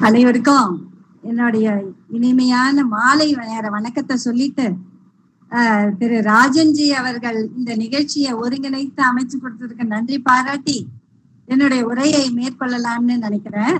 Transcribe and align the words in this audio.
அனைவருக்கும் 0.00 0.72
என்னுடைய 1.24 1.68
இனிமையான 2.10 2.84
மாலை 2.88 3.26
நேர 3.42 3.64
வணக்கத்தை 3.70 4.16
சொல்லிட்டு 4.24 4.66
ஆஹ், 5.52 5.88
திரு 5.98 6.16
ராஜன்ஜி 6.26 6.86
அவர்கள் 6.92 7.36
இந்த 7.56 7.72
நிகழ்ச்சியை 7.76 8.32
ஒருங்கிணைத்து 8.34 9.02
அமைச்சு 9.02 9.36
கொடுத்ததுக்கு 9.38 9.84
நன்றி 9.86 10.16
பாராட்டி 10.20 10.78
என்னுடைய 11.48 11.82
உரையை 11.84 12.22
மேற்கொள்ளலாம்னு 12.30 13.16
நினைக்கிறேன். 13.18 13.76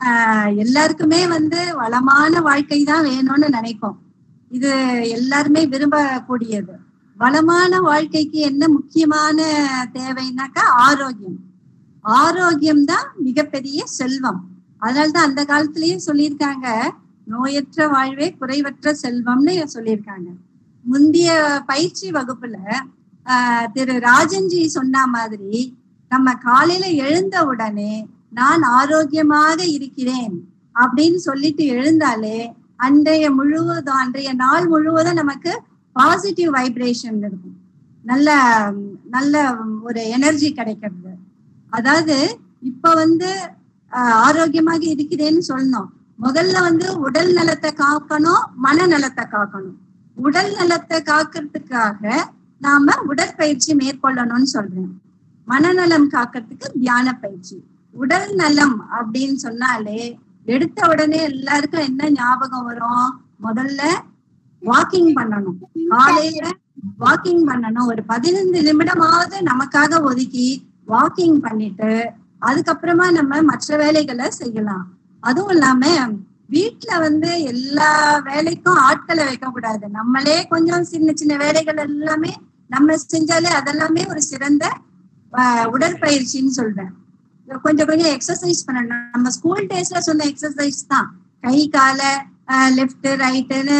ஆஹ், 0.00 0.50
எல்லாருக்குமே 0.56 1.26
வந்து 1.26 1.60
வளமான 1.76 2.40
வாழ்க்கை 2.40 2.80
தான் 2.82 3.06
வேணும்னு 3.06 3.48
நினைப்போம். 3.48 3.98
இது 4.50 4.70
எல்லாருமே 5.16 5.62
விரும்பக்கூடியது. 5.66 6.74
வளமான 7.16 7.80
வாழ்க்கைக்கு 7.80 8.38
என்ன 8.42 8.68
முக்கியமான 8.68 9.38
தேவைன்னாக்கா 9.94 10.64
ஆரோக்கியம். 10.86 11.38
ஆரோக்கியம் 12.04 12.84
தான் 12.84 13.08
மிகப்பெரிய 13.20 13.80
செல்வம். 13.92 14.40
அதனால்தான் 14.82 15.28
அந்த 15.28 15.42
காலத்திலயும் 15.44 16.06
சொல்லியிருக்காங்க 16.06 16.68
நோயற்ற 17.26 17.90
வாழ்வே 17.90 18.26
குறைவற்ற 18.40 18.94
செல்வம்னு 19.02 19.54
சொல்லியிருக்காங்க. 19.74 20.28
முந்தைய 20.84 21.30
பயிற்சி 21.66 22.06
வகுப்புல 22.10 22.56
ஆஹ் 23.26 23.66
திரு 23.72 23.96
ராஜன்ஜி 24.02 24.60
சொன்ன 24.66 25.06
மாதிரி 25.06 25.50
நம்ம 26.10 26.34
காலையில 26.34 26.86
எழுந்த 27.06 27.36
உடனே 27.46 27.92
நான் 28.30 28.62
ஆரோக்கியமாக 28.62 29.58
இருக்கிறேன் 29.76 30.34
அப்படின்னு 30.74 31.20
சொல்லிட்டு 31.28 31.64
எழுந்தாலே 31.64 32.38
அன்றைய 32.76 33.24
முழுவதும் 33.30 33.94
அன்றைய 33.94 34.30
நாள் 34.34 34.66
முழுவதும் 34.66 35.14
நமக்கு 35.14 35.52
பாசிட்டிவ் 35.96 36.50
வைப்ரேஷன் 36.54 37.18
இருக்கும். 37.22 37.56
நல்ல 38.04 38.28
நல்ல 39.10 39.34
ஒரு 39.82 40.00
எனர்ஜி 40.08 40.48
கிடைக்கிறது. 40.52 41.12
அதாவது 41.70 42.16
இப்ப 42.60 42.94
வந்து 42.94 43.30
ஆரோக்கியமாக 43.92 44.84
இருக்கிறேன்னு 44.84 45.42
சொல்லணும். 45.48 45.88
முதல்ல 46.22 46.60
வந்து 46.60 46.98
உடல் 46.98 47.32
நலத்தை 47.32 47.70
காக்கணும் 47.70 48.42
மனநலத்தை 48.62 49.24
காக்கணும். 49.30 49.76
உடல் 50.14 50.54
நலத்தை 50.54 51.00
காக்கிறதுக்காக 51.00 52.22
நாம 52.58 52.92
உடற்பயிற்சி 53.06 53.74
மேற்கொள்ளணும்னு 53.74 54.42
சொல்றேன். 54.42 55.00
மனநலம் 55.44 56.10
காக்கிறதுக்கு 56.10 56.68
தியான 56.80 57.12
பயிற்சி. 57.12 57.64
உடல் 57.92 58.34
நலம் 58.34 58.86
அப்படின்னு 59.00 59.34
சொன்னாலே 59.34 60.18
எடுத்த 60.44 60.88
உடனே 60.88 61.22
எல்லாருக்கும் 61.22 61.82
என்ன 61.82 62.10
ஞாபகம் 62.10 62.64
வரும்? 62.64 63.22
முதல்ல 63.42 63.80
வாக்கிங் 64.62 65.12
பண்ணணும். 65.14 65.58
காலையில 65.88 66.48
வாக்கிங் 67.00 67.44
பண்ணணும். 67.48 67.86
ஒரு 67.86 68.02
பதினைந்து 68.04 68.60
நிமிடமாவது 68.62 69.36
நமக்காக 69.50 70.02
ஒதுக்கி 70.02 70.68
வாக்கிங் 70.86 71.38
பண்ணிட்டு 71.38 72.12
அதுக்கப்புறமா 72.48 73.06
நம்ம 73.18 73.40
மற்ற 73.50 73.76
வேலைகளை 73.82 74.26
செய்யலாம். 74.40 74.84
அதுவும் 75.28 75.52
இல்லாம 75.54 75.82
வீட்டுல 76.54 76.92
வந்து 77.04 77.30
எல்லா 77.50 77.90
வேலைக்கும் 78.30 78.80
ஆட்களை 78.88 79.22
வைக்க 79.28 79.50
கூடாது 79.50 79.84
நம்மளே 79.98 80.38
கொஞ்சம் 80.54 80.88
சின்ன 80.92 81.12
சின்ன 81.20 81.34
வேலைகள் 81.44 81.84
எல்லாமே 81.88 82.32
நம்ம 82.74 82.96
செஞ்சாலே 83.12 83.50
அதெல்லாமே 83.60 84.02
ஒரு 84.12 84.22
சிறந்த 84.30 84.64
உடற்பயிற்சின்னு 85.74 86.52
சொல்றேன். 86.58 86.92
கொஞ்சம் 87.66 87.88
கொஞ்சம் 87.90 88.12
எக்ஸசைஸ் 88.16 88.66
பண்ணணும். 88.66 89.04
நம்ம 89.14 89.30
ஸ்கூல் 89.36 89.62
டேஸ்ல 89.70 90.00
சொன்ன 90.08 90.26
எக்ஸசைஸ் 90.32 90.80
தான். 90.92 91.08
கை 91.46 91.58
காலை 91.76 92.12
லெஃப்ட் 92.78 93.08
ரைட்டுன்னு 93.24 93.78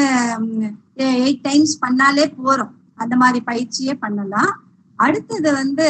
எயிட் 1.24 1.42
டைம்ஸ் 1.48 1.74
பண்ணாலே 1.84 2.26
போறோம். 2.38 2.72
அந்த 3.02 3.14
மாதிரி 3.22 3.40
பயிற்சியே 3.50 3.94
பண்ணலாம். 4.04 4.52
அடுத்தது 4.98 5.50
வந்து 5.60 5.88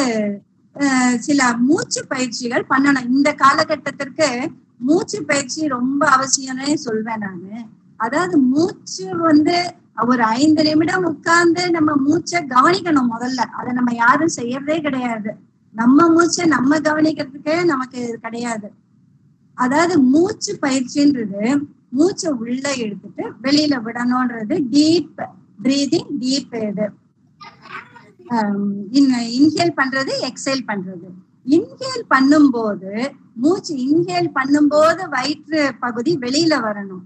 சில 1.19 1.57
மூச்சு 1.57 2.01
பயிற்சிகள் 2.07 2.69
பண்ணணும். 2.69 3.09
இந்த 3.09 3.33
காலகட்டத்திற்கு 3.33 4.51
மூச்சு 4.77 5.23
பயிற்சி 5.23 5.67
ரொம்ப 5.67 6.01
அவசியம்னே 6.15 6.73
சொல்வேன் 6.73 7.19
நானு. 7.19 7.61
அதாவது 7.97 8.37
மூச்சு 8.37 9.17
வந்து 9.17 9.73
ஒரு 10.07 10.23
ஐந்து 10.23 10.63
நிமிடம் 10.63 11.05
உட்கார்ந்து 11.05 11.71
நம்ம 11.71 11.95
மூச்சை 11.95 12.39
கவனிக்கணும் 12.43 13.11
முதல்ல. 13.13 13.41
அதை 13.59 13.73
நம்ம 13.73 13.93
யாரும் 13.93 14.35
செய்யறதே 14.35 14.81
கிடையாது. 14.81 15.31
நம்ம 15.73 16.07
மூச்சை 16.09 16.45
நம்ம 16.45 16.77
கவனிக்கிறதுக்கே 16.77 17.63
நமக்கு 17.63 17.97
இது 18.07 18.19
கிடையாது. 18.19 18.67
அதாவது 19.57 19.99
மூச்சு 19.99 20.57
பயிற்சின்றது 20.61 21.61
மூச்சை 21.89 22.31
உள்ள 22.31 22.65
எடுத்துட்டு 22.73 23.23
வெளியில 23.41 23.73
விடணும்ன்றது 23.85 24.55
டீப் 24.69 25.21
பிரீதிங் 25.63 26.11
டீப் 26.19 26.55
இது 26.69 26.85
இன்ஹேல் 28.29 29.73
பண்றது 29.77 30.11
எக்ஸேல் 30.21 30.63
பண்றது. 30.67 31.07
இன்ஹேல் 31.45 32.03
பண்ணும்போது 32.09 33.09
மூச்சு 33.35 33.75
இன்ஹேல் 33.75 34.29
பண்ணும்போது 34.35 35.09
வயிற்று 35.09 35.75
பகுதி 35.79 36.17
வெளியில 36.17 36.49
வரணும். 36.49 37.01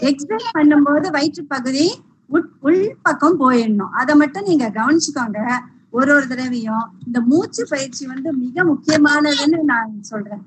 எக்ஸேல் 0.00 0.42
பண்ணும்போது 0.54 1.10
வயிற்று 1.10 1.44
பகுதி 1.44 2.02
உட்- 2.32 2.48
உள் 2.60 2.96
பக்கம் 3.02 3.40
போயிடணும். 3.40 3.90
அதை 3.90 4.14
மட்டும் 4.14 4.44
நீங்க 4.44 4.70
கவனிச்சுக்கோங்க. 4.74 5.58
ஒரு 5.90 6.14
ஒரு 6.14 6.28
தடவையும் 6.28 6.92
இந்த 7.06 7.20
மூச்சு 7.20 7.66
பயிற்சி 7.68 8.06
வந்து 8.06 8.32
மிக 8.32 8.64
முக்கியமானதுன்னு 8.64 9.60
நான் 9.62 10.02
சொல்றேன். 10.02 10.42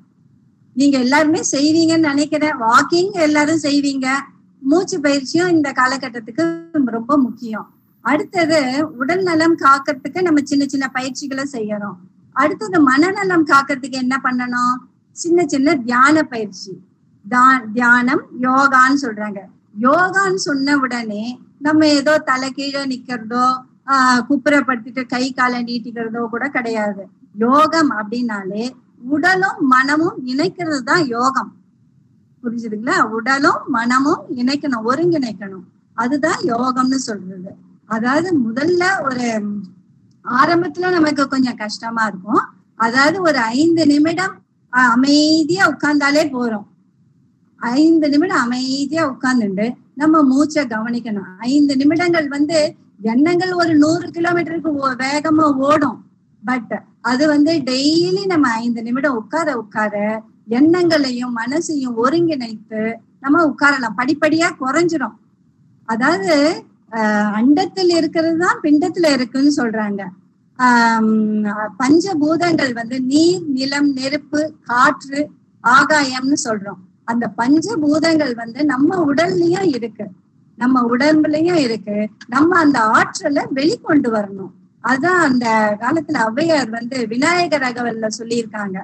நீங்க 0.74 0.98
எல்லாருமே 0.98 1.42
செய்வீங்கன்னு 1.52 2.00
நினைக்கிறேன். 2.00 2.62
வாக்கிங் 2.62 3.12
எல்லாரும் 3.12 3.60
செய்வீங்க. 3.60 4.08
மூச்சு 4.60 5.00
பயிற்சியும் 5.00 5.50
இந்த 5.50 5.72
காலகட்டத்துக்கு 5.72 6.64
ரொம்ப 6.84 7.18
முக்கியம். 7.18 7.75
அடுத்தது 8.06 8.60
உடல் 8.98 9.24
நலம் 9.24 9.58
காக்கிறதுக்கு 9.58 10.22
நம்ம 10.22 10.42
சின்ன 10.44 10.66
சின்ன 10.66 10.88
பயிற்சிகளை 10.88 11.46
செய்யணும். 11.52 11.98
அடுத்தது 12.34 12.82
மனநலம் 12.82 13.46
காக்கிறதுக்கு 13.46 13.98
என்ன 14.04 14.16
பண்ணணும்? 14.24 14.76
சின்ன 15.12 15.46
சின்ன 15.48 15.76
தியான 15.76 16.24
பயிற்சி. 16.24 16.74
தான் 17.28 17.72
தியானம் 17.74 18.24
யோகான்னு 18.42 18.98
சொல்றாங்க. 19.02 19.40
யோகான்னு 19.82 20.42
சொன்ன 20.48 20.78
உடனே 20.78 21.40
நம்ம 21.60 21.88
ஏதோ 21.88 22.18
தலை 22.20 22.52
கீழே 22.52 22.86
நிக்கிறதோ 22.86 23.46
ஆஹ் 23.88 24.22
குப்புறப்படுத்திட்டு 24.30 25.06
கை 25.06 25.34
காலை 25.34 25.60
நீட்டிக்கிறதோ 25.64 26.30
கூட 26.30 26.50
கிடையாது. 26.50 27.04
யோகம் 27.38 27.92
அப்படின்னாலே 27.92 28.66
உடலும் 29.02 29.60
மனமும் 29.60 30.18
இணைக்கிறது 30.28 30.80
தான் 30.84 31.06
யோகம். 31.08 31.52
புரிஞ்சுதுங்களா? 32.44 33.02
உடலும் 33.02 33.62
மனமும் 33.68 34.24
இணைக்கணும் 34.36 34.88
ஒருங்கிணைக்கணும். 34.88 35.66
அதுதான் 35.94 36.42
யோகம்னு 36.44 37.00
சொல்றது. 37.10 37.52
அதாவது 37.86 38.40
முதல்ல 38.40 39.04
ஒரு 39.04 39.44
ஆரம்பத்துல 40.24 40.92
நமக்கு 40.92 41.28
கொஞ்சம் 41.28 41.56
கஷ்டமா 41.56 42.06
இருக்கும். 42.06 42.42
அதாவது 42.76 43.22
ஒரு 43.22 43.38
ஐந்து 43.38 43.86
நிமிடம் 43.86 44.42
அமைதியா 44.70 45.78
உட்கார்ந்தாலே 45.78 46.30
போறோம் 46.30 46.66
ஐந்து 47.58 48.10
நிமிடம் 48.10 48.38
அமைதியா 48.38 49.12
உட்கார்ந்துட்டு 49.12 49.76
நம்ம 49.96 50.24
மூச்சை 50.24 50.66
கவனிக்கணும். 50.66 51.38
ஐந்து 51.38 51.76
நிமிடங்கள் 51.76 52.28
வந்து 52.28 52.76
எண்ணங்கள் 53.02 53.54
ஒரு 53.54 53.76
நூறு 53.76 54.08
கிலோமீட்டருக்கு 54.08 54.68
ஓ- 54.68 54.88
வேகமா 54.88 55.42
ஓடும். 55.42 56.06
பட் 56.46 56.84
அது 57.02 57.28
வந்து 57.28 57.54
டெய்லி 57.54 58.26
நம்ம 58.26 58.50
ஐந்து 58.50 58.84
நிமிடம் 58.84 59.16
உட்கார 59.16 59.58
உட்கார 59.58 60.24
எண்ணங்களையும் 60.48 61.38
மனசையும் 61.38 61.94
ஒருங்கிணைத்து 62.04 62.94
நம்ம 63.20 63.46
உட்காரலாம். 63.46 63.94
படிப்படியா 63.98 64.52
குறைஞ்சிரும். 64.60 65.16
அதாவது 65.86 66.64
அண்டத்தில் 67.02 67.90
இருக்கிறது 67.90 68.38
தான் 68.38 68.60
பிண்டத்துல 68.62 69.12
இருக்குன்னு 69.12 69.54
சொல்றாங்க. 69.58 70.06
ஆஹ் 70.58 71.70
பஞ்சபூதங்கள் 71.80 72.74
வந்து 72.74 73.02
நீர் 73.02 73.44
நிலம் 73.48 73.94
நெருப்பு 73.94 74.54
காற்று 74.64 75.30
ஆகாயம்னு 75.64 76.34
சொல்றோம். 76.44 76.82
அந்த 77.04 77.32
பஞ்சபூதங்கள் 77.38 78.36
வந்து 78.36 78.66
நம்ம 78.66 79.14
உடல்லயும் 79.14 79.76
இருக்கு. 79.76 80.06
நம்ம 80.56 80.96
உடம்புலயும் 80.96 81.60
இருக்கு. 81.60 82.10
நம்ம 82.28 82.58
அந்த 82.58 82.80
ஆற்றலை 82.80 83.46
வெளிக்கொண்டு 83.56 84.10
வரணும். 84.12 84.52
அதான் 84.84 85.22
அந்த 85.28 85.78
காலத்துல 85.80 86.14
ஔவையார் 86.14 86.70
வந்து 86.70 87.08
விநாயகர் 87.08 87.62
அகவல்ல 87.62 88.08
சொல்லியிருக்காங்க. 88.18 88.82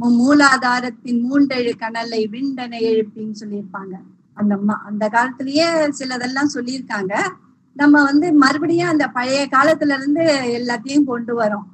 மூலாதாரத்தின் 0.00 1.24
மூண்டெழு 1.30 1.76
கனலை 1.76 2.28
விண்டனை 2.32 2.80
எழுப்பின்னு 2.80 3.34
சொல்லியிருப்பாங்க. 3.40 3.94
அந்த 4.34 4.58
அந்த 4.86 5.08
காலத்திலேயே 5.08 5.72
சிலதெல்லாம் 5.72 6.48
சொல்லியிருக்காங்க. 6.54 7.28
நம்ம 7.76 8.02
வந்து 8.04 8.26
மறுபடியும் 8.42 8.92
அந்த 8.92 9.04
பழைய 9.10 9.42
காலத்துல 9.52 9.96
இருந்து 9.98 10.24
எல்லாத்தையும் 10.58 11.06
கொண்டு 11.06 11.32
வரோம். 11.40 11.66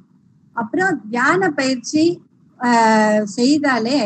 அப்புறம் 0.55 0.93
தியான 1.09 1.49
பயிற்சி 1.51 2.03
ஆஹ், 2.59 3.23
செய்தாலே 3.35 3.99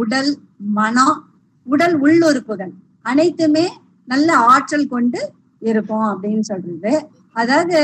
உடல் 0.00 0.32
மனம் 0.78 1.16
உடல் 1.66 1.94
உள்ளுறுப்புகள் 2.02 2.72
அனைத்துமே 3.04 3.66
நல்ல 4.08 4.28
ஆற்றல் 4.50 4.86
கொண்டு 4.86 5.20
இருக்கும் 5.62 6.06
அப்படின்னு 6.10 6.44
சொல்றது. 6.44 6.92
அதாவது 7.36 7.78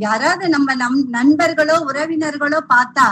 யாராவது 0.00 0.44
நம்ம 0.48 0.74
நம் 0.74 0.98
நண்பர்களோ 1.10 1.76
உறவினர்களோ 1.88 2.60
பார்த்தா 2.72 3.06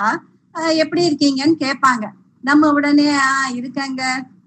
எப்படி 0.83 1.03
இருக்கீங்கன்னு 1.09 1.57
கேட்பாங்க. 1.65 2.05
நம்ம 2.45 2.71
உடனே 2.73 3.09
ஆஹ் 3.27 3.53
இருக்காங்க. 3.55 4.03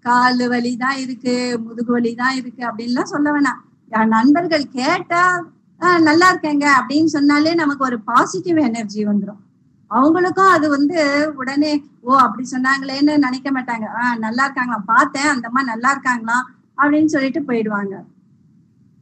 கால் 0.08 0.42
வலி 0.52 0.74
தான் 0.78 0.98
இருக்கு 1.04 1.34
முதுகு 1.66 1.92
வலி 1.92 2.12
தான் 2.16 2.36
இருக்கு 2.40 2.62
அப்படின்லாம் 2.70 3.12
சொல்ல 3.12 3.28
வேணாம். 3.32 3.60
நண்பர்கள் 4.01 4.69
கேட்டா 4.69 5.45
ஆஹ் 5.80 6.01
நல்லா 6.01 6.36
இருக்கேங்க. 6.36 6.68
அப்படின்னு 6.81 7.06
சொன்னாலே 7.06 7.54
நமக்கு 7.54 7.84
ஒரு 7.84 8.00
பாசிட்டிவ் 8.00 8.57
எனர்ஜி 8.57 9.06
வந்துடும் 9.06 9.42
அவங்களுக்கும் 9.90 10.50
அது 10.50 10.69
வந்து 10.69 11.31
உடனே 11.36 11.84
ஓ 12.01 12.16
அப்படி 12.16 12.48
சொன்னாங்களேன்னு 12.51 13.18
நினைக்க 13.18 13.51
மாட்டாங்க. 13.51 13.86
ஆஹ் 14.01 14.18
நல்லா 14.18 14.51
இருக்காங்களாம். 14.51 14.86
பார்த்தேன். 14.86 15.28
அந்த 15.28 15.48
அம்மா 15.48 15.63
நல்லா 15.63 15.90
இருக்காங்களாம். 15.95 16.44
அப்படின்னு 16.78 17.06
சொல்லிட்டு 17.06 17.40
போயிடுவாங்க. 17.40 18.04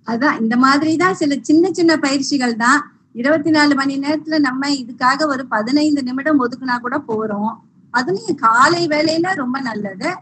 அதான் 0.06 0.42
இந்த 0.42 0.58
மாதிரி 0.58 0.96
தான் 0.96 1.14
சில 1.14 1.36
சின்ன 1.42 1.72
சின்ன 1.72 1.98
பயிற்சிகள் 1.98 2.56
தான். 2.56 2.92
இருபத்தி 3.14 3.50
நாலு 3.50 3.76
மணி 3.76 4.00
நேரத்துல 4.00 4.40
நம்ம 4.40 4.70
இதுக்காக 4.70 5.26
ஒரு 5.26 5.46
பதினைந்து 5.46 6.04
நிமிடம் 6.04 6.40
ஒதுக்குனா 6.40 6.78
கூட 6.80 6.98
போறோம். 7.08 7.54
அதுலயும் 7.94 8.36
காலை 8.36 8.88
வேலையில 8.88 9.36
ரொம்ப 9.36 9.62
நல்லது. 9.62 10.16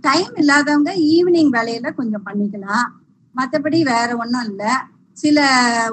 டைம் 0.00 0.34
இல்லாதவங்க 0.34 0.94
ஈவினிங் 0.94 1.50
வேலையில 1.52 1.94
கொஞ்சம் 1.94 2.22
பண்ணிக்கலாம். 2.26 2.88
மற்றபடி 3.36 3.82
வேற 3.82 4.16
ஒன்றும் 4.16 4.44
இல்லை. 4.44 4.74
சில 5.12 5.38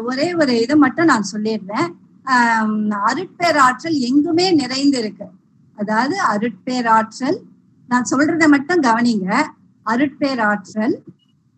ஒரே 0.04 0.34
ஒரு 0.34 0.62
இதை 0.62 0.76
மட்டும் 0.76 1.06
நான் 1.06 1.26
சொல்லிடுறேன். 1.32 1.94
ஆஹ் 2.26 2.90
அருட்பேராற்றல் 2.90 4.00
எங்குமே 4.00 4.52
நிறைந்து 4.52 5.00
இருக்கு 5.00 5.26
அதாவது 5.76 6.18
அருட்பேராற்றல் 6.22 7.38
நான் 7.88 8.06
சொல்றத 8.12 8.48
மட்டும் 8.48 8.82
கவனிங்க. 8.82 9.44
அருட்பேராற்றல் 9.86 10.96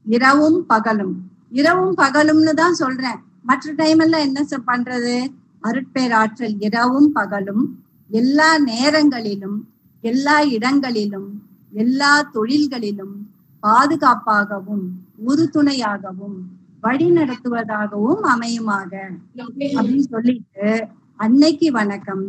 இரவும் 0.03 0.65
பகலும். 0.65 1.31
இரவும் 1.49 1.97
பகலும்னு 1.97 2.53
தான் 2.53 2.73
சொல்றேன். 2.73 3.19
மற்ற 3.43 3.71
டைம் 3.71 3.99
எல்லாம் 3.99 4.21
என்ன 4.21 4.45
பண்றது? 4.67 5.27
அருட்பேராற்றல் 5.63 6.55
இரவும் 6.59 7.11
பகலும். 7.11 7.83
எல்லா 8.09 8.57
நேரங்களிலும் 8.57 9.69
எல்லா 10.01 10.43
இடங்களிலும் 10.43 11.43
எல்லா 11.71 12.21
தொழில்களிலும் 12.21 13.29
பாதுகாப்பாகவும் 13.63 14.85
உறுதுணையாகவும் 15.25 16.37
வழி 16.79 17.11
நடத்துவதாகவும் 17.11 18.23
அமையுமாக. 18.33 18.91
அப்படின்னு 19.37 19.97
சொல்லிட்டு 19.97 20.87
அன்னைக்கு 21.15 21.71
வணக்கம் 21.71 22.23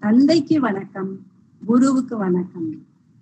தந்தைக்கு 0.00 0.60
வணக்கம் 0.60 1.12
குருவுக்கு 1.66 2.16
வணக்கம். 2.16 2.70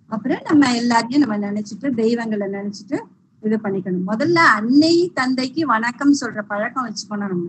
அப்புறம் 0.07 0.41
நம்ம 0.43 0.75
எல்லாரையும் 0.75 1.29
நம்ம 1.29 1.51
நினைச்சிட்டு 1.51 1.93
தெய்வங்களை 1.93 2.47
நினைச்சிட்டு 2.47 2.97
இது 3.41 3.57
பண்ணிக்கணும். 3.57 4.07
முதல்ல 4.07 4.33
அன்னை 4.33 5.11
தந்தைக்கு 5.13 5.65
வணக்கம் 5.65 6.15
சொல்ற 6.21 6.41
பழக்கம் 6.41 6.87
வச்சுக்கணும் 6.87 7.31
நம்ம. 7.33 7.47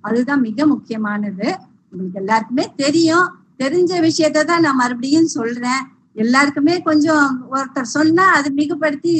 அதுதான் 0.00 0.40
மிக 0.40 0.66
முக்கியமானது. 0.66 1.58
உங்களுக்கு 1.90 2.20
எல்லாருக்குமே 2.20 2.72
தெரியும். 2.76 3.28
தெரிஞ்ச 3.58 3.92
விஷயத்த 4.08 4.44
தான் 4.44 4.60
நான் 4.60 4.76
மறுபடியும் 4.76 5.32
சொல்றேன். 5.38 5.82
எல்லாருக்குமே 6.16 6.74
கொஞ்சம் 6.88 7.26
ஒருத்தர் 7.54 7.94
சொன்னா 7.96 8.24
அது 8.38 8.48
மிகுபடுத்தி 8.50 9.14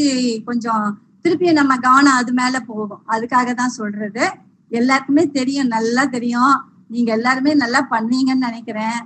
கொஞ்சம் 0.49 0.85
திருப்பியும் 1.25 1.59
நம்ம 1.61 1.77
கவனம் 1.77 2.19
அது 2.21 2.33
மேல 2.33 2.57
போகும். 2.61 3.03
அதுக்காக 3.15 3.55
தான் 3.55 3.77
சொல்றது. 3.81 4.25
எல்லாருக்குமே 4.69 5.25
தெரியும் 5.39 5.73
நல்லா 5.77 6.05
தெரியும். 6.17 6.55
நீங்க 6.93 7.11
எல்லாருமே 7.19 7.53
நல்லா 7.55 7.81
பண்ணுவீங்கன்னு 7.91 8.49
நினைக்கிறேன். 8.49 8.99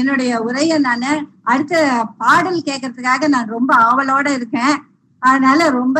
என்னுடைய 0.00 0.32
உரையை 0.48 0.76
நான் 0.78 1.08
அடுத்த 1.52 1.74
பாடல் 2.18 2.66
கேட்கறதுக்காக 2.68 3.28
நான் 3.28 3.54
ரொம்ப 3.56 3.70
ஆவலோட 3.88 4.28
இருக்கேன். 4.38 4.76
அதனால 5.22 5.70
ரொம்ப 5.70 5.98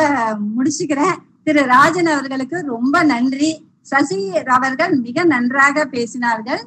முடிச்சுக்கிறேன். 0.55 1.15
திரு 1.43 1.61
ராஜன் 1.75 2.09
அவர்களுக்கு 2.13 2.57
ரொம்ப 2.73 3.03
நன்றி. 3.03 3.51
சசி 3.91 4.19
அவர்கள் 4.57 4.93
மிக 5.05 5.23
நன்றாக 5.33 5.85
பேசினார்கள். 5.95 6.61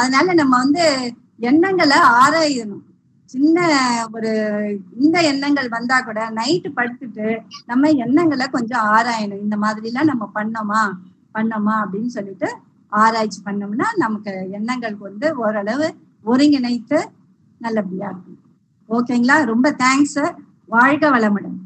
அதனால 0.00 0.26
நம்ம 0.40 0.54
வந்து 0.56 0.84
எண்ணங்களை 1.50 1.98
ஆராயணும். 2.22 2.84
சின்ன 3.32 3.58
ஒரு 4.12 4.30
இந்த 4.98 5.16
எண்ணங்கள் 5.20 5.68
வந்தா 5.68 5.96
கூட 6.00 6.20
நைட்டு 6.30 6.70
படுத்துட்டு 6.76 7.26
நம்ம 7.66 7.90
எண்ணங்களை 7.90 8.46
கொஞ்சம் 8.46 8.84
ஆராயணும். 8.84 9.40
இந்த 9.40 9.56
மாதிரி 9.56 9.86
எல்லாம் 9.86 10.10
நம்ம 10.12 10.24
பண்ணோமா? 10.34 10.82
பண்ணோமா? 11.34 11.74
அப்படின்னு 11.84 12.06
சொல்லிட்டு 12.06 12.48
ஆராய்ச்சி 12.88 13.40
பண்ணோம்னா 13.44 13.84
நமக்கு 13.96 14.32
எண்ணங்களுக்கு 14.50 15.04
வந்து 15.04 15.36
ஓரளவு 15.36 15.86
ஒருங்கிணைத்து 16.26 16.98
நல்லபடியா 17.58 18.08
இருக்கும். 18.08 18.40
ஓகேங்களா 18.88 19.44
ரொம்ப 19.44 19.76
தேங்க்ஸ் 19.78 20.20
வாழ்க 20.66 21.10
வளமுடன். 21.10 21.57